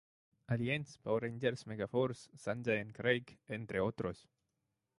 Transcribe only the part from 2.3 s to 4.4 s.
"Sanjay and Craig" entre otros.